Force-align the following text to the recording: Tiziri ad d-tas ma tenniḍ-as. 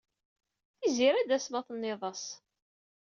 Tiziri 0.79 1.17
ad 1.19 1.25
d-tas 1.27 1.47
ma 1.49 1.61
tenniḍ-as. 1.67 2.23